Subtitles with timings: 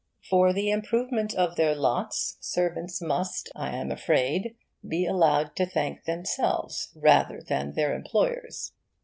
[0.27, 6.05] For the improvement in their lot, servants must, I am afraid, be allowed to thank
[6.05, 8.71] themselves rather than their employers.